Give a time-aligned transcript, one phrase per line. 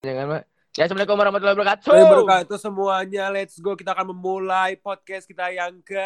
[0.00, 0.42] Jangan, Pak.
[0.80, 1.92] Ya, Assalamualaikum warahmatullahi wabarakatuh.
[1.92, 3.28] Wabarakatuh semuanya.
[3.28, 3.76] Let's go.
[3.76, 6.00] Kita akan memulai podcast kita yang ke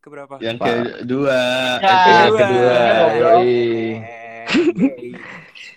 [0.00, 0.40] keberapa?
[0.40, 1.04] Yang Pak.
[1.04, 1.36] kedua.
[1.84, 2.80] Ya, Episode Kedua.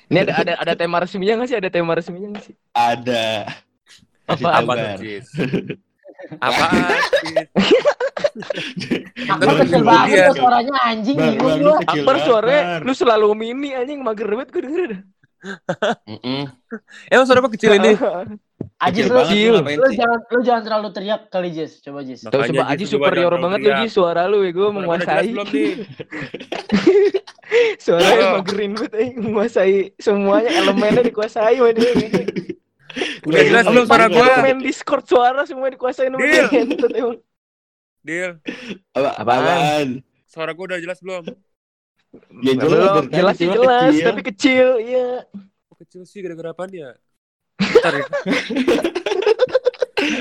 [0.07, 1.57] Ini ada ada ada tema resminya nggak sih?
[1.60, 2.55] Ada tema resminya nggak sih?
[2.71, 3.27] Ada.
[4.32, 4.48] Apa?
[4.55, 4.71] Apa
[9.43, 14.48] tuh, kesel kemudian- banget tuh suaranya anjing banget, suaranya lu selalu mini anjing mager banget
[14.55, 14.91] gue denger
[16.08, 16.44] Mm-mm.
[17.14, 17.96] Emang suara apa kecil ini?
[18.80, 21.80] Ajis Kecil lu, lu lu jangan lu jangan terlalu teriak kali Jis.
[21.80, 22.28] Coba Jis.
[22.28, 23.80] Tahu Makanya coba Jis Aji coba superior banget lu teriak.
[23.80, 25.30] Ji suara lu ya gue Suara gua menguasai.
[27.80, 28.30] Suaranya Ayo.
[28.39, 31.92] magerin banget eh, menguasai semuanya elemennya dikuasai sama dia.
[33.28, 34.44] Udah jelas belum suara gua?
[34.44, 37.19] main Discord suara semua dikuasain sama Deal.
[38.03, 38.31] Deal.
[38.95, 39.09] Apa?
[39.19, 39.88] Apaan?
[40.30, 41.25] Suara gue udah jelas belum?
[42.41, 44.05] Ya jelas, dari jelas sih cuma jelas, kecil.
[44.09, 45.08] tapi kecil, iya.
[45.69, 46.89] Kok kecil sih gara-gara apaan ya?
[47.61, 48.05] Bentar ya.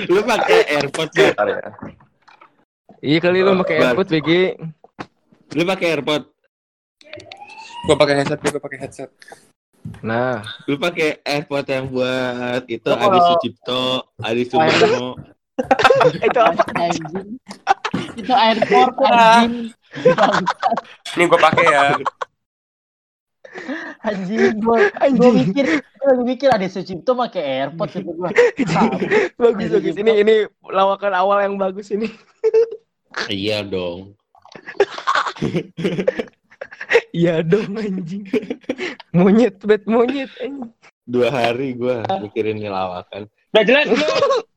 [0.12, 1.32] Lu pakai AirPods ya?
[2.98, 3.86] Iya kali lu pakai Bar.
[3.94, 4.30] AirPod BG.
[5.54, 6.22] Lu pakai AirPod?
[7.86, 9.10] Gue pakai headset, gue pakai headset.
[10.02, 13.82] Nah, Lu pakai AirPod yang buat itu Oh, Adi Sucipto,
[14.20, 15.14] Adi Sumarmo.
[16.26, 16.62] itu apa?
[18.18, 19.70] Itu airport anjing.
[21.14, 21.82] Ini gue pakai ya.
[24.04, 25.34] Anjing gua gua Anjing.
[25.34, 28.30] mikir gua lagi mikir ada Sucipto pakai airport gitu gua.
[29.34, 29.94] bagus bagus.
[29.98, 32.10] Ini ini lawakan awal yang bagus ini.
[33.26, 34.14] Iya dong.
[37.12, 38.24] Iya dong anjing.
[39.12, 40.72] Monyet, bet monyet anjing.
[41.04, 43.28] Dua hari gua mikirin nih lawakan.
[43.52, 44.08] Udah jelas belum?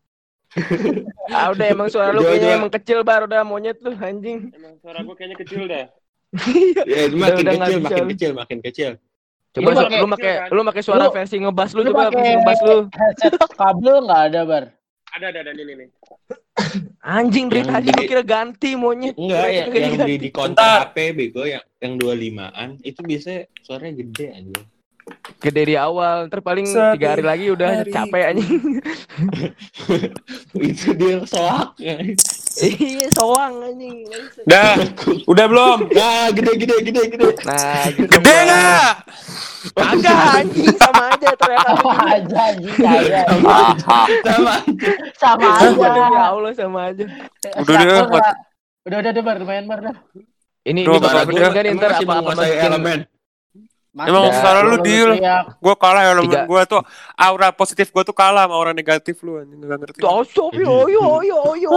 [1.32, 4.52] Ah udah emang suara lu kayaknya emang kecil bar udah monyet lu anjing.
[4.52, 5.86] Emang suara gue kayaknya kecil dah.
[6.88, 8.10] Ya, makin udah kecil, makin lu.
[8.10, 8.92] kecil, makin kecil.
[9.52, 12.08] Coba Lu su- pakai- lu pakai lu pakai suara Lu- versi ngebas lu Lu coba
[12.08, 12.78] pakai versi ngebas lu.
[13.60, 14.64] kabel enggak ada, Bar?
[15.12, 15.52] Ada, ada, ada.
[15.54, 15.90] Ini, nih.
[17.02, 19.16] Anjing dari tadi di- gua kira ganti monyet.
[19.16, 24.26] Enggak, ya, yang di, di kontak HP bego yang yang 25-an itu biasanya suaranya gede
[24.32, 24.60] aja.
[25.42, 27.90] Gede di awal, ntar paling Satu tiga hari lagi udah hari.
[27.90, 28.62] capek anjing.
[30.70, 31.78] itu dia soak.
[31.82, 34.06] Iya, soang anjing.
[34.46, 34.78] Dah,
[35.26, 35.78] udah belum?
[35.90, 37.28] Nah, gede gede gede gede.
[37.42, 38.12] Nah, gitu.
[38.12, 38.94] Gede nggak?
[39.72, 41.76] Kagak anjing sama aja teriakan.
[41.78, 42.74] Sama aja anjing.
[42.76, 43.58] Sama.
[44.22, 44.54] Sama
[45.18, 45.88] Sama aja.
[45.90, 47.06] demi Allah sama aja.
[47.06, 48.36] Udah, Siapa udah, nggak?
[48.82, 49.36] Udah, udah, udah, Bar.
[49.42, 49.80] Lumayan, Bar.
[49.82, 49.96] dah.
[50.62, 53.00] Ini Duh, ini bakal Bang, bener kan Emang ntar masih apa apa menguasai masukin elemen.
[53.92, 55.20] Masih Emang suara lu deal.
[55.60, 56.48] Gue kalah ya, Tiga.
[56.48, 56.82] gue tuh
[57.20, 59.36] aura positif gue tuh kalah sama aura negatif lu.
[59.36, 60.00] Anjing nggak ngerti.
[60.00, 61.72] Tuh, stop yo yo yo yo yo.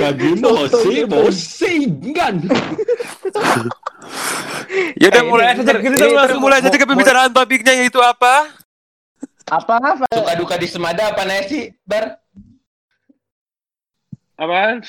[0.00, 1.74] Kagi mosi mosi
[2.12, 2.40] gan.
[4.96, 8.48] Ya udah Eh, mulai aja kita langsung mulai aja ke pembicaraan topiknya yaitu apa?
[9.46, 10.06] Apa apa?
[10.10, 11.70] Suka duka di Semada apa nasi?
[11.84, 12.18] Bar.
[14.40, 14.80] Apaan?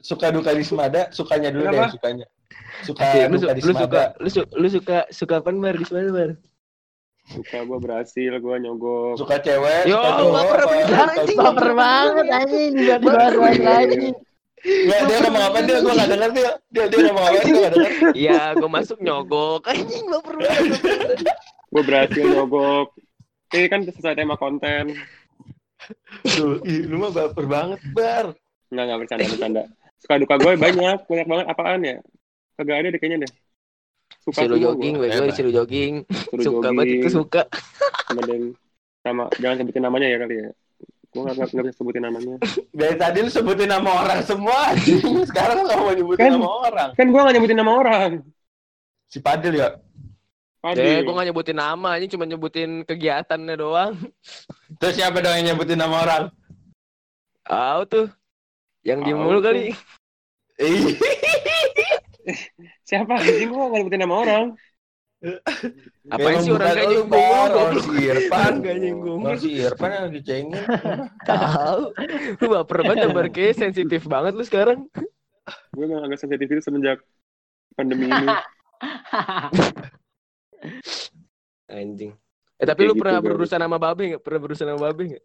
[0.00, 2.26] Suka duka di Semada, sukanya dulu deh, sukanya.
[2.80, 5.76] Suka Oke, lu, duka su- di lu suka lu, su- lu suka suka apa bar
[5.76, 6.30] di mana bar?
[7.30, 9.14] Suka gue berhasil, gue nyogok.
[9.14, 10.32] Suka cewek, Yo, suka cowok.
[10.34, 10.60] baper
[10.98, 11.38] anjing.
[11.38, 14.10] Baper banget anjing juga dibahas lagi.
[14.60, 15.76] Nggak, dia ngomong apa dia?
[15.78, 16.50] Gue nggak dengar dia.
[16.68, 17.38] Dia dia ngomong apa?
[17.38, 17.72] Gue nggak dengar.
[18.20, 19.62] Iya, gua masuk nyogok.
[19.64, 20.78] Anjing baper banget.
[21.70, 22.88] Gue berhasil nyogok.
[23.50, 24.84] Ini kan sesuai tema konten.
[26.86, 28.26] Lu mah baper banget, Bar.
[28.70, 29.62] Enggak, enggak bercanda, bercanda.
[30.00, 31.96] Suka duka gue banyak, banyak banget apaan ya?
[32.60, 33.32] Kagak ada deh kayaknya deh.
[34.20, 35.08] Suka semua jogging, gua.
[35.08, 35.94] bego disuruh jogging.
[36.12, 37.42] Suruh Suka jogging, banget itu suka.
[38.04, 38.40] Sama dan
[39.00, 40.50] sama jangan sebutin namanya ya kali ya.
[41.10, 42.36] Gue nggak nggak bisa sebutin namanya.
[42.76, 44.76] Dari tadi lu sebutin nama orang semua.
[44.76, 45.00] anjing.
[45.32, 46.88] Sekarang lu nggak mau nyebutin Kan- nama orang.
[46.92, 48.10] Kan gue nggak nyebutin nama orang.
[49.08, 49.68] Si Padil ya.
[50.60, 50.84] Padi.
[50.84, 53.96] Eh, gua gak nyebutin nama, ini cuma nyebutin kegiatannya doang.
[54.76, 56.24] Terus siapa dong yang nyebutin nama orang?
[57.48, 58.06] Tahu tuh.
[58.84, 59.72] Yang di mulu kali.
[62.90, 63.14] Siapa?
[63.22, 64.44] Anjing gue nggak nyebutin nama orang.
[66.10, 68.52] Memang sih orang lu, nyinggung Orang si Irfan.
[68.64, 69.20] Nggak nyinggung.
[69.38, 70.64] Si Irfan yang dicengin.
[71.28, 71.82] Tahu.
[72.42, 74.90] Lu baper banget bar kayak sensitif banget lu sekarang.
[75.70, 76.98] Gue emang agak sensitif itu semenjak
[77.78, 78.26] pandemi ini.
[81.70, 82.12] Anjing.
[82.58, 84.22] Eh tapi lu gitu, pernah berurusan sama babe nggak?
[84.26, 85.24] Pernah berurusan sama babe nggak?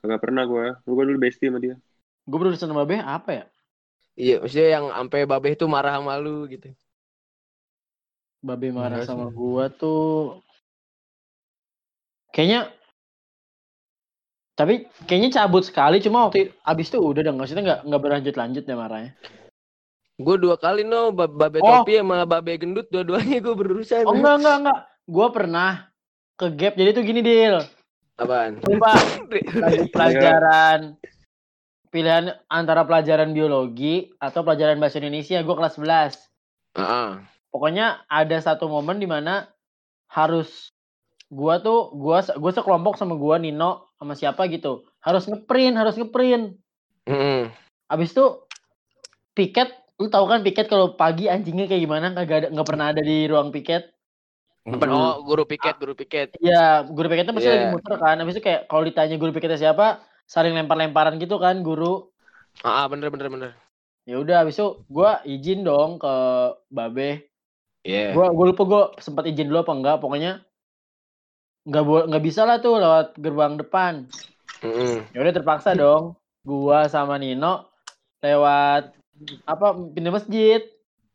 [0.00, 0.66] Kagak pernah gue.
[0.86, 1.76] Gue dulu bestie sama dia.
[2.26, 3.44] Gue berurusan sama Babe apa ya?
[4.16, 6.72] Iya, maksudnya yang sampai babe itu marah sama lu gitu.
[8.46, 9.34] Babe marah Enggak sama sih.
[9.34, 10.38] gua tuh
[12.30, 12.70] kayaknya
[14.56, 18.62] tapi kayaknya cabut sekali cuma waktu abis itu udah dong maksudnya nggak nggak berlanjut lanjut
[18.64, 19.12] deh marahnya
[20.16, 21.84] Gue dua kali no, ba- babe Oh.
[21.84, 24.00] topi sama babe gendut dua-duanya gue berurusan.
[24.08, 25.70] oh enggak enggak enggak gua pernah
[26.40, 26.72] ke gap.
[26.72, 27.60] Jadi tuh gini, Dil.
[28.16, 28.64] Apaan?
[28.64, 30.96] Lagi pelajaran
[31.92, 35.36] pilihan antara pelajaran biologi atau pelajaran bahasa Indonesia.
[35.40, 36.80] Gue kelas 11.
[36.80, 37.08] Heeh.
[37.50, 39.48] Pokoknya ada satu momen di mana
[40.12, 40.70] harus
[41.26, 44.86] gua tuh gua gua sekelompok sama gua Nino sama siapa gitu.
[45.00, 46.58] Harus ngeprint, harus ngeprint.
[47.08, 47.50] Heeh.
[47.86, 48.44] Abis itu
[49.32, 49.70] piket,
[50.00, 52.12] lu tahu kan piket kalau pagi anjingnya kayak gimana?
[52.12, 53.94] Kagak ada nggak pernah ada di ruang piket.
[54.66, 56.34] Apa- Oh, guru piket, guru piket.
[56.42, 57.54] Ya, guru piketnya pasti Iya.
[57.54, 58.18] lagi muter kan.
[58.18, 62.10] Habis itu kayak kalau ditanya guru piketnya siapa, saling lempar-lemparan gitu kan guru.
[62.66, 63.50] Ah, ah, bener bener bener.
[64.10, 66.14] Ya udah habis itu gua izin dong ke
[66.66, 67.30] Babe.
[67.86, 68.10] Iya.
[68.18, 70.42] Gua gua lupa gua sempat izin dulu apa enggak, pokoknya
[71.66, 74.10] nggak nggak bisa lah tuh lewat gerbang depan.
[74.66, 75.06] Heeh.
[75.14, 76.18] Ya udah terpaksa dong.
[76.42, 77.70] Gua sama Nino
[78.18, 78.90] lewat
[79.46, 80.60] apa pintu masjid.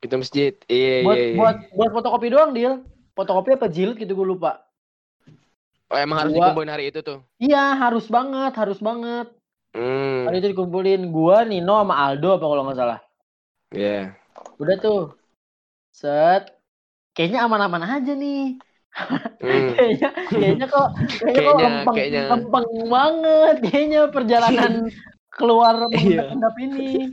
[0.02, 0.56] Kita masjid.
[0.66, 1.38] Iya, Buat iya, iya.
[1.38, 2.82] buat buat fotokopi doang, Dil.
[3.14, 4.66] Fotokopi apa jilid gitu gue lupa.
[5.92, 7.20] Oh, emang harus Gua- dikumpulin hari itu tuh.
[7.38, 9.30] Iya, harus banget, harus banget.
[9.78, 10.26] Hmm.
[10.26, 13.00] Hari itu dikumpulin gua, Nino sama Aldo apa kalau nggak salah.
[13.76, 14.16] Iya.
[14.58, 15.04] Udah tuh.
[15.94, 16.50] Set.
[17.12, 18.56] Kayaknya aman-aman aja nih.
[18.92, 19.72] Hmm.
[19.76, 20.88] Kayaknya kayaknya kok
[21.24, 22.22] kayaknya, kok lempeng, kayaknya.
[22.28, 23.56] lempeng banget.
[23.68, 24.74] Kayaknya perjalanan
[25.40, 26.28] keluar Iya.
[26.28, 27.08] mengendap ini.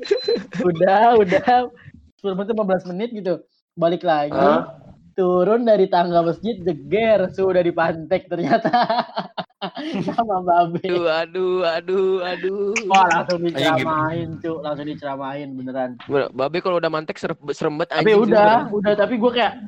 [0.62, 1.70] Udah, udah
[2.18, 3.34] 10 menit 15 menit gitu.
[3.78, 4.34] Balik lagi.
[4.34, 4.74] Hah?
[5.14, 8.70] Turun dari tangga masjid jeger sudah dipantek ternyata
[10.14, 10.78] sama babe.
[10.78, 12.70] Aduh, aduh, aduh, aduh.
[12.86, 15.98] Wah langsung diceramain cuy, langsung diceramain beneran.
[16.06, 19.58] Bener, Babe kalau udah mantek serem, serem banget Tapi udah, udah tapi gue kayak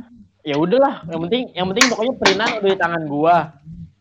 [0.42, 3.36] ya udahlah, yang penting yang penting pokoknya perinan udah di tangan gua.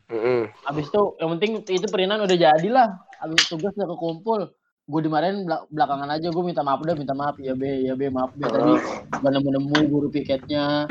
[0.10, 0.42] Heeh.
[0.66, 2.90] Habis itu yang penting itu perinan udah jadilah.
[3.22, 4.50] Habis tugas udah kekumpul.
[4.90, 8.10] Gue dimarahin belak- belakangan aja gue minta maaf udah minta maaf ya be ya be
[8.10, 8.74] maaf be tadi
[9.22, 10.90] gak nemu nemu guru piketnya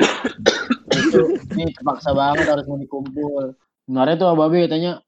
[0.87, 5.03] itu ini terpaksa banget harus mau dikumpul kemarin tuh Babe katanya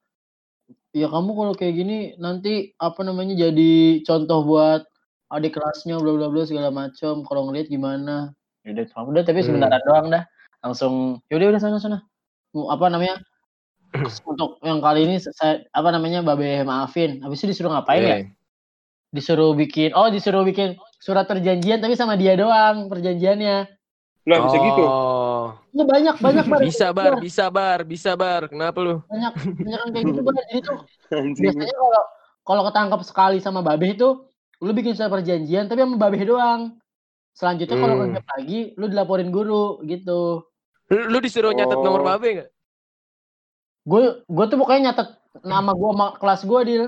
[0.92, 4.84] ya kamu kalau kayak gini nanti apa namanya jadi contoh buat
[5.32, 9.56] adik kelasnya bla bla bla segala macam kalau ngeliat gimana ya udah udah tapi Hmm.
[9.56, 10.28] sebentar doang dah
[10.62, 11.98] langsung yaudah udah sana sana
[12.52, 13.18] Mau apa namanya
[14.30, 18.18] untuk yang kali ini saya apa namanya babe maafin habis itu disuruh ngapain ya Iya.
[19.12, 23.68] disuruh bikin oh disuruh bikin surat perjanjian tapi sama dia doang perjanjiannya
[24.22, 24.82] Lah bisa gitu.
[24.86, 25.50] Oh.
[25.74, 28.46] itu banyak banyak bar Bisa bar, bisa bar, bisa bar.
[28.46, 29.02] Kenapa lu?
[29.10, 30.78] banyak banyak yang kayak gitu bar jadi tuh
[31.36, 32.02] biasanya kalau
[32.42, 34.22] kalau ketangkap sekali sama babe itu
[34.62, 36.78] lu bikin surat perjanjian tapi sama babe doang
[37.34, 38.14] selanjutnya kalau Hmm.
[38.14, 40.46] lagi lu dilaporin guru gitu
[40.92, 41.82] Lu, lu disuruh nyatet Oh.
[41.82, 42.50] nomor Babe enggak?
[43.82, 45.08] gue gue tuh pokoknya nyatet
[45.42, 46.84] nama gue sama kelas gue deal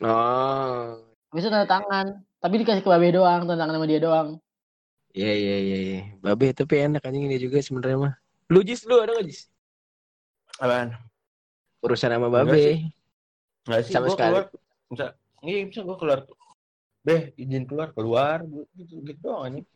[0.00, 0.96] Oh.
[1.30, 2.06] Itu tanda tangan.
[2.40, 4.40] Tapi dikasih ke Babe doang, tanda tangan sama dia doang.
[5.12, 6.00] Iya, iya, iya, iya.
[6.16, 8.14] Babe tapi enak anjing ini juga sebenarnya mah.
[8.48, 9.50] Lu Jis, lu ada enggak Jis?
[10.56, 10.96] Apaan?
[11.82, 12.56] Urusan sama Enggak Babe.
[12.56, 12.76] sih.
[13.68, 14.30] Enggak sih, Sama gua sekali.
[14.32, 14.44] keluar.
[14.88, 15.06] Bisa,
[15.42, 16.20] iya bisa gua keluar.
[17.00, 18.38] Beh, izin keluar, keluar.
[18.72, 19.66] Gitu, gitu doang anjing.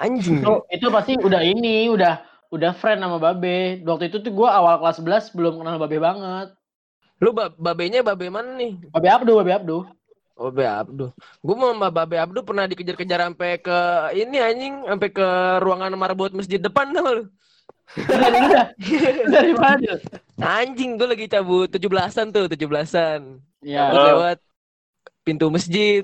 [0.00, 0.38] Anjing.
[0.40, 2.14] Itu, itu pasti udah ini, udah
[2.52, 3.80] udah friend sama Babe.
[3.82, 5.00] Waktu itu tuh gua awal kelas
[5.32, 6.48] 11 belum kenal Babe banget.
[7.22, 8.76] Lu ba babenya babe mana nih?
[8.92, 9.78] Babe Abdu, Babe Abdu.
[10.34, 11.06] Oh, Babe Abdu.
[11.40, 13.78] Gua sama Babe Abdu pernah dikejar-kejar sampai ke
[14.18, 15.28] ini anjing, sampai ke
[15.62, 17.24] ruangan marbot masjid depan tau gak lu?
[19.28, 20.00] Dari mana tuh?
[20.40, 23.20] Anjing, gue lagi cabut 17-an tuh, 17-an.
[23.60, 23.92] Ya.
[23.92, 24.38] Cabut lewat
[25.22, 26.02] pintu masjid.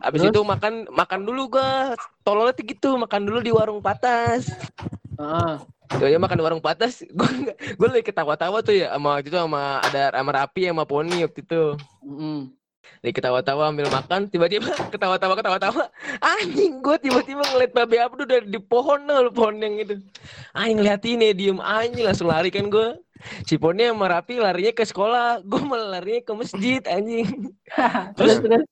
[0.00, 0.32] Habis Terus?
[0.32, 1.92] itu makan makan dulu gua.
[2.22, 4.48] Tololnya tuh gitu, makan dulu di warung patas.
[5.16, 5.54] Heeh.
[5.86, 9.38] Tuh ya makan di warung patas, gue gue lagi ketawa-tawa tuh ya sama waktu itu
[9.38, 11.62] sama ada sama Rapi sama Poni waktu itu.
[12.02, 12.50] Mm-mm.
[13.06, 15.86] Lagi ketawa-tawa ambil makan, tiba-tiba ketawa-tawa ketawa-tawa.
[16.18, 19.94] Anjing gue tiba-tiba ngeliat Babe Abdu dari di pohon loh, pohon yang itu.
[20.58, 22.98] Anjing ngeliatin ya diem anjing langsung lari kan gue.
[23.46, 27.54] Si Poni sama Rapi larinya ke sekolah, gue malah larinya ke masjid anjing.
[28.18, 28.66] Terus terus.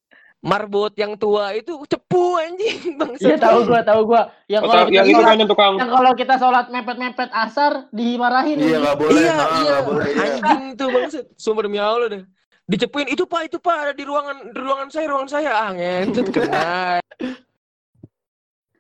[0.45, 3.13] Marbot yang tua itu cepu anjing bang.
[3.17, 4.23] Iya tahu gua, tahu gua.
[4.45, 8.61] Yang Oh, kalau yang itu kan yang tukang yang kalau kita sholat mepet-mepet asar dimarahin.
[8.61, 9.23] Iya, enggak boleh.
[9.25, 9.65] iya, nah, iya.
[9.65, 10.07] nggak boleh.
[10.13, 10.25] iya.
[10.45, 11.25] Anjing itu bangset.
[11.41, 12.23] Sumber demi Allah deh.
[12.65, 15.51] Dicepuin itu Pak, itu Pak ada di ruangan di ruangan saya, ruangan saya.
[15.53, 17.01] Ah, ngentot kena.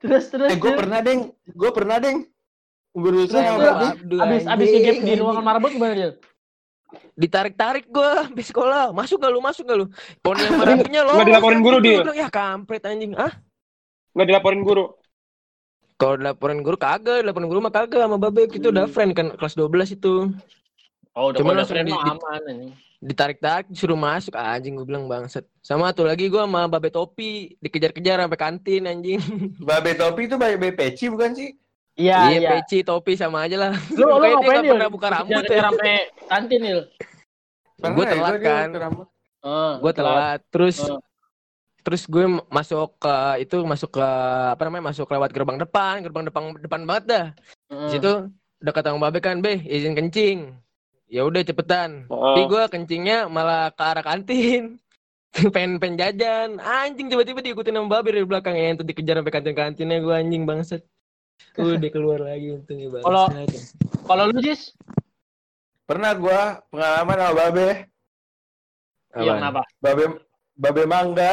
[0.04, 0.52] Terus terus.
[0.52, 1.32] Eh, gue pernah, Deng.
[1.48, 2.28] Gue pernah, Deng.
[2.92, 3.56] Berusaha
[4.20, 6.10] Abis abis ngegap di ruangan marbot gimana dia?
[7.14, 8.90] Ditarik-tarik gua di sekolah.
[8.90, 9.38] Masuk gak lu?
[9.38, 9.86] Masuk gak lu?
[10.18, 11.12] Pon yang marapinya lo.
[11.14, 12.02] nggak dilaporin guru, dia?
[12.16, 13.14] Ya kampret anjing.
[13.14, 13.32] Ah,
[14.12, 14.94] nggak dilaporin guru.
[15.94, 19.54] kalau dilaporin guru kagak, dilaporin guru mah kagak sama Babe itu udah friend kan kelas
[19.54, 20.26] 12 itu.
[21.12, 22.68] Oh, udah Cuman langsung friend di- aman ini.
[22.98, 25.44] Ditarik-tarik disuruh masuk anjing gue bilang bangset.
[25.60, 29.20] Sama tuh lagi gua sama Babe Topi dikejar-kejar sampai kantin anjing.
[29.60, 31.54] Babe Topi itu Babe Peci bukan sih?
[31.94, 32.50] Iya, Iya, iya.
[32.52, 33.72] peci, topi sama aja lah.
[33.90, 34.70] Lu lu dia ngapain Dil?
[34.74, 35.60] pernah buka rambut ya.
[35.62, 35.92] sampai
[36.26, 36.80] kantin, Nil.
[37.76, 38.68] Gue ya, telat dia kan.
[38.74, 39.06] rambut.
[39.40, 40.40] Oh, Gue telat.
[40.48, 40.98] Terus Oh.
[41.84, 44.06] terus gue masuk ke itu masuk ke
[44.48, 47.26] apa namanya masuk lewat gerbang depan gerbang depan depan banget dah
[47.68, 48.12] di situ
[48.58, 50.48] udah kata Babe kan be izin kencing
[51.06, 52.32] ya udah cepetan Oh.
[52.32, 54.80] tapi gue kencingnya malah ke arah kantin
[55.52, 59.52] pengen pengen jajan anjing tiba-tiba diikutin sama Babe dari belakang ya itu dikejar sampai kantin
[59.52, 60.80] kantinnya gue anjing bangset
[61.54, 63.28] udah keluar lagi untungnya bangsat Kalau-
[64.04, 64.74] Kalau lu, Jis?
[65.84, 67.68] Pernah gua pengalaman sama Babe.
[69.14, 69.62] Iya, kenapa?
[69.78, 70.04] Babe
[70.56, 71.30] Babe Mangga.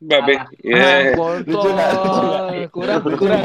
[0.00, 0.32] Babe.
[0.32, 0.48] Apa?
[0.64, 1.12] Iya.
[1.12, 1.90] Ah, Lucu nggak?
[1.92, 2.20] Lucu
[2.72, 3.42] kurang kurang kurang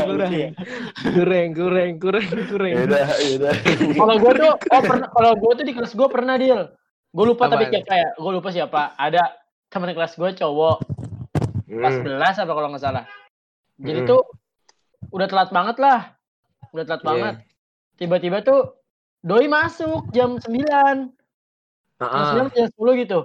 [1.04, 3.54] kurang kurang kurang kurang Yaudah, yaudah.
[3.92, 6.62] Kalau gue tuh, oh pernah, kalau gue tuh di kelas gue pernah deal.
[7.12, 7.76] Gue lupa tapi Apaan?
[7.76, 8.10] siapa ya?
[8.16, 8.82] Gue lupa siapa.
[8.96, 9.24] Ada
[9.68, 10.78] teman kelas gue cowok
[11.66, 12.08] kelas Hmm.
[12.08, 13.04] 11 apa kalau nggak salah.
[13.76, 14.10] Jadi Hmm.
[14.10, 14.22] tuh
[15.12, 16.00] udah telat banget lah.
[16.72, 17.08] Udah telat Iya.
[17.10, 17.36] banget.
[17.96, 18.62] Tiba-tiba tuh
[19.22, 21.12] doi masuk jam 9.
[21.98, 23.20] Jam Ah, 9 jam 10 gitu.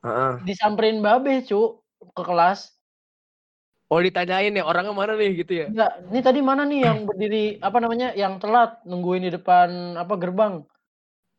[0.00, 0.32] ah, ah.
[0.42, 1.80] Disamperin babe, cu,
[2.12, 2.72] ke kelas.
[3.88, 5.66] Oh ditanyain ya orangnya mana nih gitu ya?
[5.68, 10.14] Enggak, ini tadi mana nih yang berdiri apa namanya yang telat nungguin di depan apa
[10.16, 10.64] gerbang?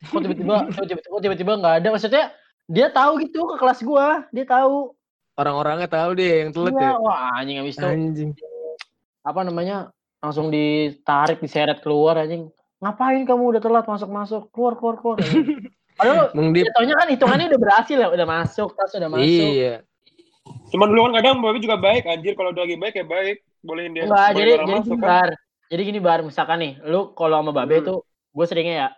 [0.06, 1.88] Kok tiba-tiba kok tiba-tiba kok tiba-tiba nggak ada?
[1.90, 2.24] Maksudnya
[2.70, 4.94] dia tahu gitu ke kelas gua, dia tahu.
[5.36, 6.92] Orang-orangnya tahu deh yang telat Iya, ya.
[7.02, 8.30] wah anjing habis itu Anjing.
[9.26, 9.90] Apa namanya?
[10.22, 12.50] langsung ditarik, diseret keluar anjing.
[12.82, 14.50] Ngapain kamu udah telat masuk-masuk?
[14.50, 15.18] Keluar, keluar, keluar.
[15.22, 15.70] anjing.
[16.00, 19.26] Padahal jatuhnya kan hitungannya udah berhasil ya, udah masuk, tas udah masuk.
[19.30, 19.74] Iya.
[20.74, 23.38] Cuman dulu kan kadang Babe juga baik anjir kalau udah lagi baik ya baik.
[23.64, 24.04] Bolehin dia.
[24.06, 25.08] Enggak, jadi jadi masuk gini kan.
[25.08, 25.30] bar.
[25.66, 27.88] Jadi gini bar, misalkan nih, lu kalau sama Babe Hmm.
[27.88, 28.90] tuh gue seringnya ya.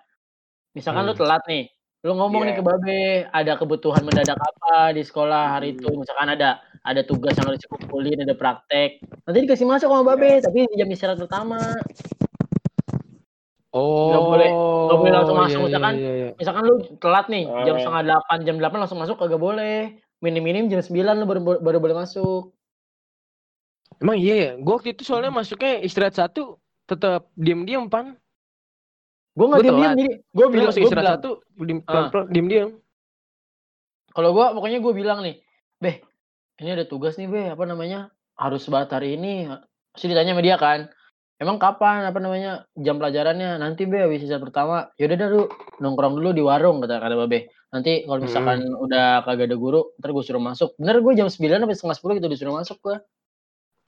[0.74, 1.22] Misalkan lu Hmm.
[1.22, 1.64] telat nih,
[2.06, 2.60] lu ngomong nih Iya.
[2.60, 3.02] ke Babe,
[3.34, 5.78] ada kebutuhan mendadak apa di sekolah hari Hmm.
[5.82, 9.04] itu, misalkan ada ada tugas yang harus dikumpulin, ada praktek.
[9.28, 11.60] Nanti dikasih masuk sama Babe, tapi di jam istirahat pertama.
[13.76, 14.10] Oh.
[14.10, 14.52] Nggak boleh-
[14.88, 15.94] nggak boleh langsung iya, masuk, iya, misalkan.
[16.00, 16.30] iya, iya.
[16.40, 17.80] Misalkan lu telat nih, jam Oh.
[17.82, 19.78] setengah delapan, jam delapan langsung masuk kagak boleh.
[20.18, 22.56] Minim-minim jam 9 lu baru baru boleh masuk.
[23.98, 24.52] Emang iya ya.
[24.58, 28.18] Gue waktu itu soalnya masuknya istirahat satu tetap diam-diam pan.
[29.38, 29.98] Gue nggak Gua diem-diem, telat.
[30.02, 32.10] jadi gue Gue bilang, gua istirahat bilang satu diem Ah.
[32.26, 32.70] diam-diam.
[34.10, 35.36] kalau gua pokoknya gue bilang nih,
[35.78, 36.02] Beh,
[36.58, 38.10] ini ada tugas nih, Beh, apa namanya?
[38.34, 39.46] Harus banget hari ini.
[39.94, 40.90] Pasti ditanya sama dia kan.
[41.38, 43.62] Emang kapan apa namanya jam pelajarannya?
[43.62, 44.90] Nanti Beh habis sisa pertama.
[44.98, 45.46] Yaudah dah lu
[45.78, 47.46] nongkrong dulu di warung kata kata Babe.
[47.70, 50.74] Nanti kalau misalkan udah kagak ada guru, ntar gue suruh masuk.
[50.82, 52.98] Bener gue jam 9 sampai setengah 10 gitu disuruh masuk gua.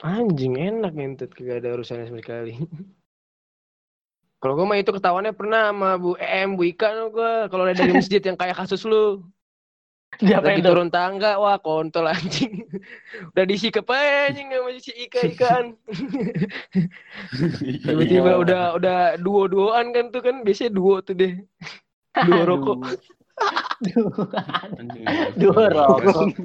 [0.06, 2.54] Anjing enak ngentut kagak ada urusannya sama sekali.
[4.40, 7.92] Kalau gue mah itu ketahuannya pernah sama Bu EM, Bu Ika gue kalau ada di
[7.92, 9.20] masjid yang kayak kasus lu.
[10.18, 12.66] Diapain Lagi turun tangga, wah kontol anjing.
[13.32, 15.66] Udah disikap aja anjing sama si Ika Ikaan.
[17.86, 18.40] Tiba-tiba Iya.
[18.42, 21.40] udah udah duo-duoan kan tuh kan biasanya duo tuh deh.
[22.26, 22.96] Duo rokok.
[25.40, 26.36] Dua rokok.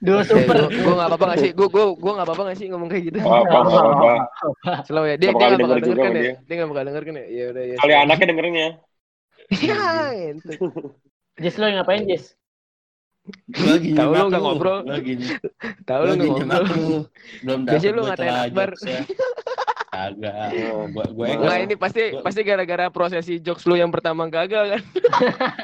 [0.00, 0.56] Dua super.
[0.72, 1.50] gue gak apa-apa gak sih?
[1.52, 3.18] Gue gue gue gak apa-apa gak sih ngomong kayak gitu?
[3.20, 4.12] Oh, apa, apa, apa.
[4.88, 5.20] Slow ya.
[5.20, 6.22] Dia Gak dia bakal gak bakal denger kan ya?
[6.40, 6.54] dia.
[6.56, 7.24] Gak bakal denger kan ya?
[7.28, 7.76] Ya udah ya.
[7.80, 8.66] Kali anaknya dengernya.
[9.60, 9.76] Ya,
[10.16, 10.60] ngentut.
[11.36, 12.32] Jis lo yang ngapain Jis?
[13.56, 14.78] Lagi Tahu lu nyimak nggak ngobrol.
[14.84, 15.12] Lagi
[15.84, 16.80] Tahu lu lagi gak nyimak ngobrol.
[16.80, 16.98] lu.
[17.44, 18.68] Belum Biasanya gua ngatain celah Akbar.
[19.94, 20.48] Kagak.
[20.66, 20.84] Oh.
[20.88, 21.64] Gua gua Enggak, Enggak enggak.
[21.64, 24.82] ini pasti Gua- pasti gara-gara prosesi jokes lu yang pertama gagal kan?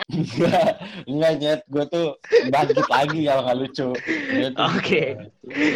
[0.09, 0.71] Enggak,
[1.11, 1.61] enggak nyet.
[1.67, 2.07] Gua tuh
[2.47, 3.89] bangkit lagi kalau nggak lucu.
[4.57, 5.03] Oke.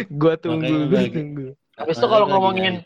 [0.09, 1.47] Gua tunggu, Makanya gua tunggu.
[1.75, 2.79] Habis itu kalau ngomongin-.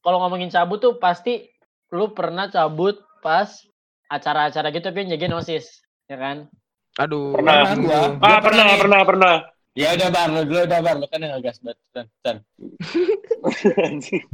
[0.00, 1.48] Kalau ngomongin cabut tuh pasti
[1.88, 3.48] lu pernah cabut pas
[4.06, 6.36] acara-acara gitu tapi yang jagain OSIS, ya kan?
[6.96, 7.32] Aduh.
[7.32, 7.54] Pernah.
[7.66, 7.82] aduh.
[7.82, 8.00] Gua.
[8.20, 9.34] Ah, pernah, pernah, pernah.
[9.74, 11.78] Ya udah bar, lu dulu udah bar, lu kan yang ngegas banget.
[11.94, 12.36] Tan, tan.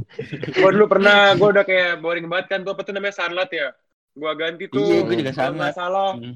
[0.59, 2.59] gue dulu pernah, gue udah kayak boring banget kan.
[2.63, 3.67] Gue apa tuh namanya Sunlight ya.
[4.15, 4.87] Gue ganti tuh.
[4.87, 5.75] Iya, gua juga Sunlight.
[5.79, 6.07] salah.
[6.15, 6.33] Hmm.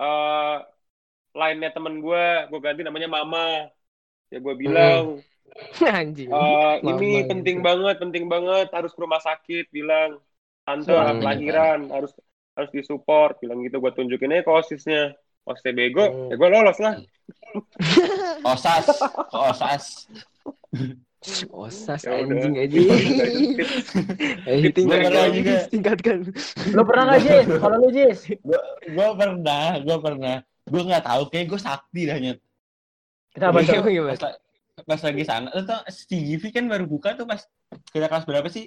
[0.00, 0.54] eh
[1.40, 3.40] lainnya temen gue, gue ganti namanya Mama.
[4.32, 5.04] Ya gue bilang,
[5.86, 6.30] Anjing.
[6.32, 7.28] eh, Mama ini gitu.
[7.30, 9.64] penting banget, penting banget, harus ke rumah sakit.
[9.76, 10.10] Bilang,
[10.66, 10.96] tante Hmm.
[10.96, 12.12] anak lahiran, harus
[12.56, 13.32] harus disupport.
[13.42, 15.00] Bilang gitu, gue tunjukin aja ke osisnya.
[15.42, 16.30] Osisnya bego, Hmm.
[16.30, 16.94] ya gue lolos lah.
[18.52, 18.86] Osas,
[19.28, 19.84] osas.
[21.54, 22.34] Osas Ya udah.
[22.34, 22.78] anjing aja.
[24.42, 25.54] Eh, gua juga.
[25.70, 26.18] tingkatkan.
[26.74, 27.46] Lu pernah nggak Jis?
[27.58, 28.18] Kalau lu Jis?
[28.88, 30.36] Gue pernah, gue pernah.
[30.62, 32.38] Gue nggak tahu, kayak gue sakti dah nyet.
[33.32, 33.86] Kenapa Iya, tuh?
[33.86, 34.18] gimana?
[34.18, 34.34] Pas,
[34.82, 37.40] pas lagi sana, lu tau CGV kan baru buka tuh pas
[37.92, 38.66] kita kelas berapa sih?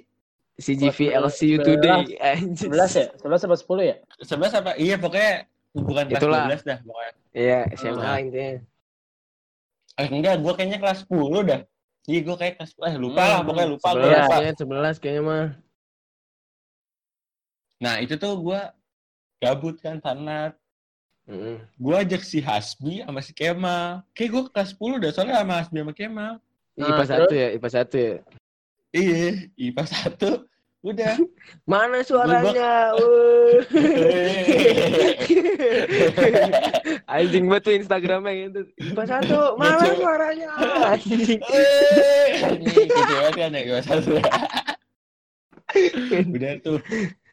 [0.56, 2.72] CGV LCU today anjing.
[2.72, 3.06] 11 ya?
[3.20, 3.96] 11 apa 10 ya?
[4.24, 4.70] 11 apa?
[4.76, 5.44] Iya pokoknya
[5.76, 6.44] bukan kelas Itulah.
[6.48, 7.12] 12 dah pokoknya.
[7.32, 8.16] Iya, SMA Ah.
[8.16, 8.52] intinya.
[9.96, 11.60] Eh enggak, gue kayaknya kelas 10 dah.
[12.06, 14.30] Iya gue kayak kelas eh lupa lah Hmm, pokoknya lupa gue Sebelas lupa.
[14.32, 15.46] kayaknya, sebelas kayaknya mah.
[17.76, 18.60] Nah itu tuh gue
[19.36, 20.52] gabut kan sanat.
[21.26, 21.58] Mm.
[21.76, 24.06] Gue ajak si Hasbi sama si Kemal.
[24.14, 26.32] Kayak gue kelas 10 udah soalnya sama Hasbi sama Kemal.
[26.76, 28.14] Nah, IPA satu ya, IPA satu ya.
[28.92, 29.28] Iya,
[29.58, 30.30] IPA satu
[30.86, 31.14] udah.
[31.70, 32.94] Mana suaranya?
[32.94, 33.66] Woi.
[37.16, 38.60] Anjing banget tuh Instagramnya gitu.
[38.78, 40.50] IPA satu, mana suaranya?
[40.94, 41.38] Anjing.
[42.62, 44.14] Ini kecewa kan ya IPA satu.
[46.34, 46.78] udah tuh.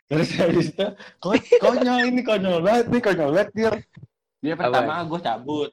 [0.09, 0.87] Terus habis itu
[1.23, 3.71] ko- konyol ini konyol banget nih konyol banget dia.
[4.43, 5.69] Dia pertama gue cabut.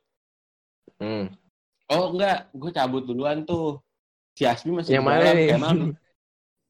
[1.01, 1.33] Hmm.
[1.91, 3.81] Oh enggak, gue cabut duluan tuh.
[4.39, 5.93] Si Asmi masih Yang mana nih?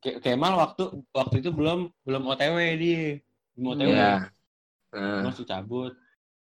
[0.00, 3.04] Kemal, Ke- Kemal waktu waktu itu belum belum OTW dia.
[3.54, 3.84] Belum OTW.
[3.86, 4.28] Gue
[4.90, 5.22] Nah.
[5.22, 5.94] Masih cabut.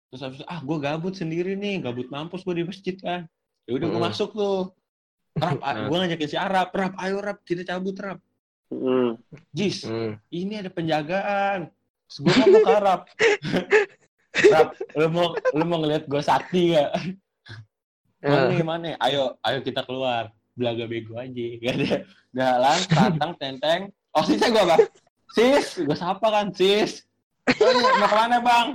[0.08, 3.28] Terus habis itu, ah gue gabut sendiri nih, gabut mampus gue di masjid kan.
[3.68, 4.06] Ya udah gue Mm.
[4.08, 4.72] masuk tuh.
[5.36, 5.84] Rap, Nah.
[5.84, 8.16] gue ngajakin si Arab, Rap, ayo Rap, kita cabut Rap.
[8.72, 9.20] Hmm.
[9.50, 10.16] Jis, Hmm.
[10.30, 11.68] ini ada penjagaan.
[12.08, 13.00] Terus gue ngomong ke Arab.
[14.54, 16.88] Rap, lu mau lu mau ngeliat gue sakti gak?
[18.24, 18.88] Mana Eh, mana?
[18.98, 20.32] Ayo, ayo kita keluar.
[20.58, 21.46] Belaga bego aja.
[21.62, 21.86] Gak ada
[22.34, 23.80] jalan, tantang, tenteng.
[24.12, 24.76] Oh, sisnya gue apa?
[25.30, 27.06] Sis, gue sapa kan, sis.
[27.46, 28.66] Iya, mau ke mana bang?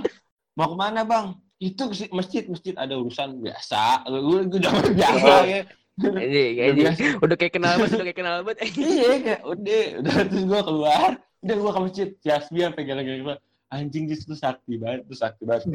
[0.56, 1.26] Mau ke mana bang?
[1.60, 4.08] Itu masjid, masjid ada urusan biasa.
[4.08, 5.60] Gue gue udah biasa ya.
[5.94, 8.58] Anjing, Udah kayak kenal banget, udah kayak kenal banget.
[8.74, 11.10] Iya, kayak udah, udah terus gue keluar.
[11.44, 13.36] Udah gue ke masjid, Jasbi sampai gara-gara
[13.74, 15.66] anjing jis tuh sakti banget, tuh sakti banget.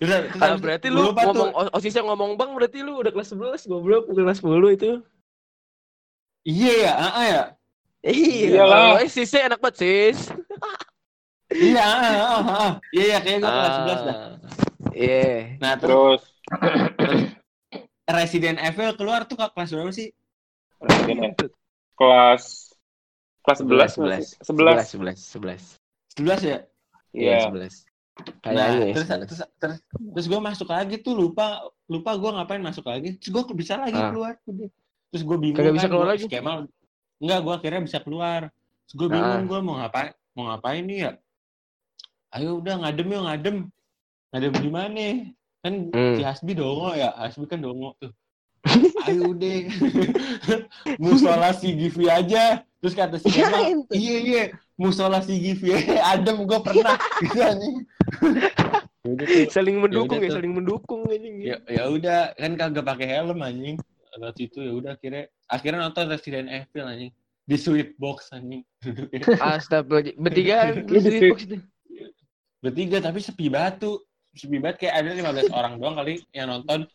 [0.00, 1.26] Terus, Ah, habis itu berarti gua lu lupa tuh.
[1.28, 4.90] ngomong o- osisnya ngomong bang berarti lu udah kelas 11 goblok udah kelas 10 itu.
[6.42, 7.42] Iya ya, ah, ah, ya.
[8.02, 8.58] Iya.
[8.58, 8.98] Iyalah.
[8.98, 10.18] Oh, sisnya enak banget sis.
[11.48, 12.70] Iya, ah.
[12.90, 14.16] Iya, iya, kayak gue kelas 11 dah.
[14.16, 14.30] Ah,
[14.90, 15.56] Iya.
[15.56, 16.20] Nah, terus
[16.92, 17.22] Terus
[18.18, 20.10] Resident Evil keluar tuh ke kelas berapa sih?
[20.80, 21.48] Resident Evil.
[21.94, 22.74] kelas
[23.40, 25.62] kelas 11 11 11 11 11
[26.18, 26.58] 11 ya?
[27.14, 27.70] Iya, Iya.
[27.70, 27.86] 11.
[28.22, 29.26] Nah, Kayaknya ya, terus, 11.
[29.28, 29.78] terus, terus,
[30.14, 31.46] terus gue masuk lagi tuh lupa
[31.86, 33.18] lupa gue ngapain masuk lagi.
[33.18, 34.10] Terus gue bisa lagi Ah.
[34.10, 34.34] keluar.
[35.12, 36.24] Terus gue bingung Kagak bisa kan, keluar gua lagi?
[36.26, 36.58] Kemal,
[37.18, 38.40] enggak, gue akhirnya bisa keluar.
[38.86, 39.12] Terus gue Ah.
[39.12, 41.12] bingung gue mau ngapain mau ngapain nih ya?
[42.32, 43.56] Ayo udah ngadem yuk ngadem.
[44.32, 45.06] Ngadem di mana?
[45.60, 46.16] Kan Hmm.
[46.16, 47.12] si Hasbi dongo ya.
[47.12, 48.12] Hasbi kan dongo tuh.
[49.06, 49.52] Ayo udah.
[51.02, 52.62] Musola si Givi aja.
[52.80, 54.44] Terus kata si Kemal, iya iya.
[54.76, 55.72] Musola si Givi
[56.12, 56.96] adem gue pernah.
[57.22, 57.76] Gitu anjing.
[59.02, 59.50] Tuh.
[59.50, 60.36] saling mendukung ya, tuh.
[60.38, 61.34] saling mendukung anjing.
[61.42, 63.74] ya ya udah kan kagak pakai helm anjing
[64.14, 67.10] waktu itu ya udah akhirnya akhirnya nonton Resident Evil anjing
[67.42, 68.62] di sweet box anjing
[69.42, 70.14] Astagfirullah.
[70.14, 71.22] Bertiga Iya, di di sweet.
[71.28, 71.56] box itu.
[72.62, 73.98] bertiga tapi sepi batu
[74.32, 76.86] sepi banget kayak ada 15 orang doang kali yang nonton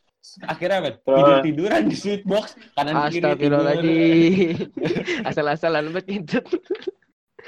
[0.44, 4.56] akhirnya apa tidur tiduran di sweet box kanan kiri tidur Astagfirullahaladzim.
[5.28, 6.40] Asal-asalan banget gitu.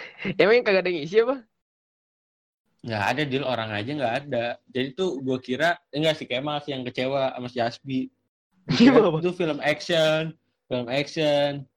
[0.41, 1.37] Emang kagak ada yang isi apa?
[2.79, 6.71] nggak ada deal orang aja nggak ada jadi tuh gue kira enggak si Kemal sih
[6.71, 7.99] yang kecewa sama si Asbi
[8.71, 9.17] Gua Kenapa?
[9.19, 10.21] itu film action
[10.65, 11.67] film action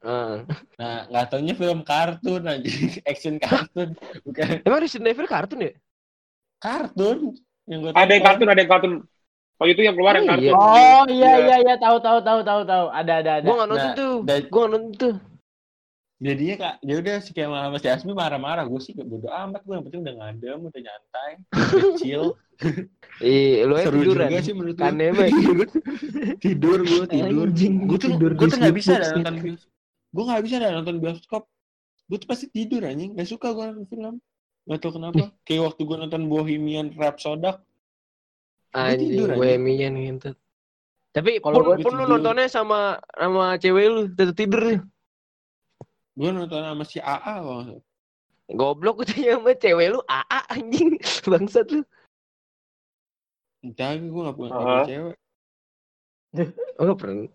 [0.00, 0.42] Ah.
[0.74, 2.66] nah nggak taunya film kartun aja
[3.12, 3.92] action kartun
[4.24, 5.72] bukan Emang Resident Evil kartun ya?
[6.58, 7.36] kartun
[7.68, 8.92] yang gue ada yang kartun ada yang kartun
[9.60, 10.52] waktu itu yang keluar yang Oh, kartun iya.
[10.56, 12.86] Oh iya iya iya tahu tahu tahu tahu tahu.
[12.90, 13.46] Ada ada ada.
[13.46, 14.14] Gua nggak nonton Nah, tuh.
[14.24, 15.14] dan- Gua nggak nonton tuh.
[16.20, 16.74] Jadinya kak.
[16.84, 18.68] ya udah si Kemal sama si Asmi marah-marah.
[18.68, 21.32] Gue sih bodo amat gue yang penting udah ngadem udah nyantai
[21.96, 22.36] kecil
[23.24, 24.28] Ih, lu aja seru tiduran.
[24.28, 25.66] juga sih menurut gue
[26.44, 27.48] tidur gue tidur.
[27.88, 29.70] Gue tuh tidur gue tuh nggak bisa dah nonton bioskop
[30.10, 31.42] gue nggak bisa dah nonton bioskop.
[32.10, 33.14] Gue tuh pasti tidur anjing.
[33.14, 34.14] Nggak suka gue nonton film.
[34.66, 35.24] Nggak tahu kenapa.
[35.46, 37.52] Kayak waktu gue nonton Bohemian Rhapsody.
[38.70, 39.38] Anjing, tidur aja.
[39.38, 40.30] gue emian gitu.
[41.10, 44.78] Tapi Kalau pun, gua pun lu nontonnya sama sama cewek lu, tetep tidur.
[46.18, 47.78] Gue nonton sama si AA kalau
[48.50, 50.98] Goblok katanya sama cewek lu AA anjing.
[51.30, 51.82] Bangsat lu.
[53.60, 55.16] entah gue nggak punya uh cewek
[56.78, 57.26] Oh, nggak pernah.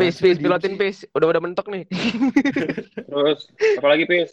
[0.00, 1.04] Pis, pis, pilotin pis.
[1.12, 1.84] Udah udah mentok nih.
[3.08, 4.32] terus apalagi pis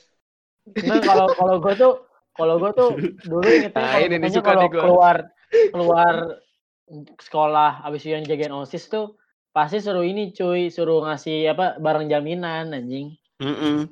[0.87, 1.93] Nah, kalau kalau gue tuh
[2.39, 2.89] kalau gue tuh
[3.27, 5.17] dulu ingetnya Nah, kalau ini kalau keluar
[5.75, 6.13] keluar
[7.19, 9.19] sekolah habis yang jagain osis tuh
[9.55, 13.87] pasti suruh ini cuy suruh ngasih apa barang jaminan anjing Mm-mm.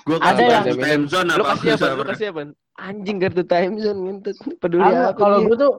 [0.00, 1.86] Gue Ada kalau yang- time zone Lu apa kasih apa?
[1.92, 2.40] Lu kasih apa?
[2.76, 4.36] Anjing kartu time zone ngentut.
[4.56, 5.72] Peduli apa kalau gue tuh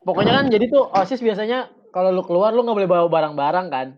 [0.00, 1.58] pokoknya kan jadi tuh osis biasanya
[1.90, 3.88] kalau lu keluar lu nggak boleh bawa barang-barang kan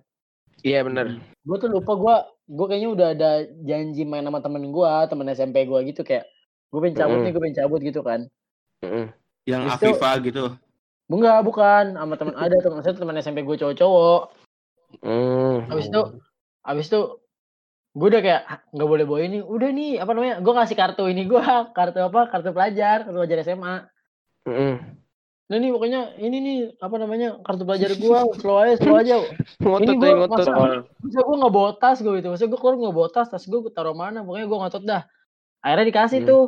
[0.61, 1.15] Iya benar.
[1.21, 2.15] gue tuh lupa gue
[2.47, 6.25] gue kayaknya udah ada janji main sama temen gue temen SMP gue gitu kayak
[6.69, 7.25] gue pengen cabut Mm-mm.
[7.25, 8.21] nih gue pengen cabut gitu kan
[8.81, 9.07] Heeh.
[9.45, 10.45] yang Terus tuh- Afifa gitu.
[11.07, 11.85] Enggak, bukan.
[11.95, 14.23] Sama teman ada teman saya teman SMP gue cowok-cowok.
[15.03, 15.67] Hmm.
[15.69, 16.01] Habis itu
[16.63, 17.01] habis itu
[17.95, 19.39] gue udah kayak "Ah, nggak boleh bawa ini.
[19.39, 20.35] Udah nih, apa namanya?
[20.41, 21.39] Gue ngasih kartu ini gue,
[21.77, 22.27] kartu apa?
[22.29, 23.75] Kartu pelajar, kartu pelajar SMA.
[24.49, 24.75] Mm-mm.
[25.45, 27.37] Nah nih pokoknya ini nih apa namanya?
[27.45, 29.17] Kartu pelajar gue, slow aja, slow aja.
[29.61, 30.47] Ngotot Ini tuh, gua ngotot.
[30.49, 32.29] masa- Masa gue nggak bawa tas gue gitu.
[32.33, 34.25] Masa gue keluar nggak bawa tas, tas gue gue taruh mana?
[34.25, 35.03] Pokoknya gue ngotot dah.
[35.61, 36.29] Akhirnya dikasih Hmm.
[36.29, 36.45] tuh.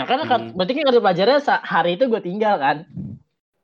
[0.00, 0.56] Nah karena kar- Hmm.
[0.56, 2.76] berarti kan kartu pelajarnya hari itu gue tinggal kan.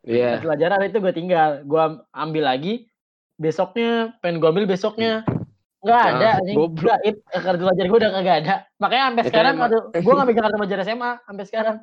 [0.03, 0.39] Iya.
[0.39, 1.51] Kartu pelajaran hari itu gue tinggal.
[1.63, 2.75] Gue ambil lagi.
[3.39, 5.23] Besoknya pengen gue ambil besoknya.
[5.83, 6.29] Nggak Ah, ada.
[6.39, 6.55] anjing.
[6.55, 6.95] goblok.
[7.03, 7.17] Gaib.
[7.27, 8.55] Eh, Kartu pelajar gue udah kagak ada.
[8.79, 11.77] Makanya sampai sekarang kartu, gue nggak megang kartu pelajar SMA sampai sekarang.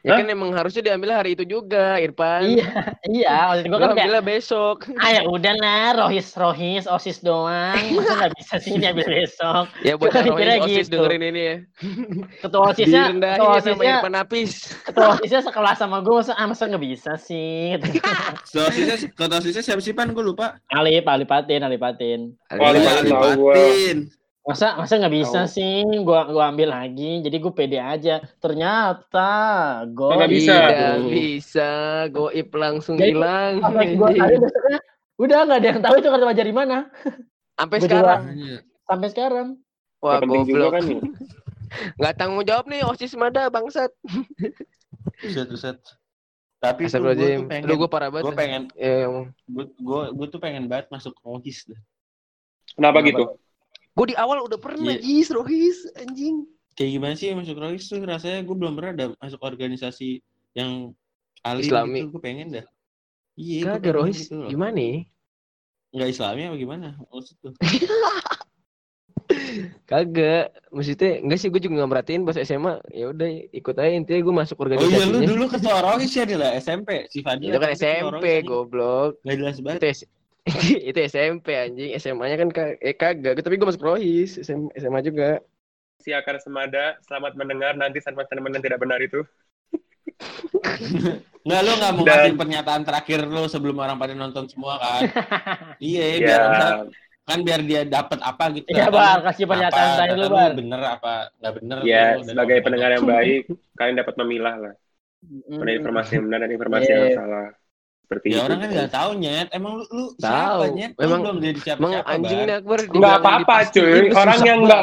[0.00, 2.56] Ya kan emang harusnya diambil hari itu juga, Irfan.
[2.56, 2.72] Iya,
[3.04, 3.36] iya.
[3.52, 4.76] Maksud gue Gua kan kayak, ambilnya besok.
[4.96, 7.76] ah ya udah lah, rohis rohis osis doang.
[7.92, 9.68] Masa nggak bisa sih diambil besok.
[9.84, 10.96] Ya buat Rohis OSIS gitu.
[10.96, 11.56] dengerin ini ya.
[12.40, 14.50] Ketua osisnya, ketua ya sama osisnya, Irfan Apis.
[14.88, 16.14] ketua osisnya sekelas sama gue.
[16.16, 17.76] Masa, ah, masa nggak bisa sih?
[18.52, 20.16] Sosisnya, kota sosisnya siapa sih pan?
[20.16, 20.56] Gue lupa.
[20.72, 22.20] Alip, alipatin, alipatin.
[22.56, 22.82] Wah, Alip.
[22.88, 23.04] tahu
[23.36, 23.52] gua.
[23.52, 24.19] Alipatin.
[24.40, 25.52] Masa masa nggak bisa Tahu.
[25.52, 25.84] sih?
[26.00, 27.20] Gua gua ambil lagi.
[27.20, 28.24] Jadi gue pede aja.
[28.40, 29.30] Ternyata
[29.84, 30.54] gue Nggak bisa.
[30.56, 31.70] Tidak bisa,
[32.08, 33.60] goib langsung Jadi, hilang.
[33.60, 34.78] Tadi besoknya
[35.20, 36.76] udah nggak ada yang tahu itu kartu pelajar di mana.
[37.54, 38.20] Sampai gua sekarang.
[38.24, 38.56] Makanya.
[38.88, 39.48] Sampai sekarang.
[40.00, 40.70] Wah, goblok.
[40.72, 41.00] kan nih.
[42.02, 43.92] Nggak tanggung jawab nih OSIS Mada bangsat.
[45.22, 45.78] Buset, buset.
[46.60, 47.40] Tapi tuh gue Astagfirullahaladzim.
[47.40, 48.24] tuh pengen, Aduh, gue parah banget.
[48.26, 49.06] gue pengen, Ya,
[49.48, 51.80] gue, gue, gue tuh pengen banget masuk dah.
[52.76, 53.08] Kenapa Kenapa?
[53.08, 53.22] gitu?
[53.90, 55.00] Gue di awal udah pernah, Iya.
[55.00, 56.46] Jis, Rohis, anjing.
[56.72, 60.22] Kayak gimana sih masuk rohis tuh rasanya gue belum pernah ada masuk organisasi
[60.54, 60.94] yang
[61.42, 61.98] alim Islami.
[62.00, 62.16] gitu.
[62.16, 62.66] Gue pengen dah.
[63.36, 64.18] Iya, Gak ada Rohis.
[64.24, 64.48] gitu loh.
[64.48, 64.96] Gimana nih?
[65.90, 66.88] Nggak islami apa gimana?
[67.10, 67.52] Maksud tuh.
[69.84, 70.54] Kagak.
[70.70, 72.78] Maksudnya, enggak sih, gue juga nggak merhatiin pas SMA.
[72.90, 73.90] Ya udah, ikut aja.
[73.90, 76.54] Intinya gue masuk Oh iya, lu dulu ketua rohis ya, Dila?
[76.56, 77.10] SMP.
[77.10, 77.50] Si Fadil.
[77.50, 79.18] itu kan SMP, goblok.
[79.22, 79.80] Gak jelas banget.
[79.82, 80.06] Itu,
[80.90, 81.90] itu SMP anjing.
[81.96, 83.38] SMA-nya kan ka- eh kagak.
[83.38, 84.36] Tapi gue masuk Rohis.
[84.36, 85.40] SM- SMA juga.
[86.00, 89.20] Si Akar Semada, selamat mendengar nanti statement-statement yang tidak benar itu.
[91.40, 95.00] Nggak, lu nggak mau Dan- ngasih pernyataan terakhir lu sebelum orang pada nonton semua kan?
[95.80, 96.40] iya, Ya, biar
[97.24, 98.66] kan biar dia dapat apa gitu.
[98.68, 100.50] Iya, Kan Bar, kasih apa, pernyataan terakhir data lu, Bar.
[100.52, 101.76] Bener apa nggak bener?
[101.80, 103.42] ya lu, dan sebagai apa- pendengar yang baik,
[103.78, 104.74] kalian dapat memilah lah.
[105.20, 105.58] Hmm.
[105.60, 107.16] Mana informasi yang benar dan informasi yang Iya.
[107.16, 107.46] salah.
[108.10, 108.46] Seperti Ya itu.
[108.50, 109.48] orang kan nggak tahu nyet.
[109.54, 110.58] Emang lu, lu Tahu.
[110.66, 110.90] siapa nyet?
[110.98, 112.78] Lu Emang- belum jadi siapa Emang siapa anjing nih Akbar.
[112.90, 114.82] Nggak apa-apa cuy, orang yang nggak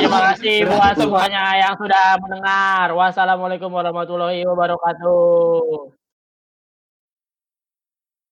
[0.00, 2.86] terima kasih buat semuanya yang sudah mendengar.
[2.96, 5.99] Wassalamualaikum warahmatullahi wabarakatuh.